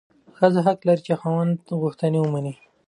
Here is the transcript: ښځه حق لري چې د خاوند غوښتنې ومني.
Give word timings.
ښځه 0.37 0.59
حق 0.67 0.79
لري 0.87 1.01
چې 1.05 1.13
د 1.15 1.19
خاوند 1.21 1.55
غوښتنې 1.81 2.19
ومني. 2.21 2.53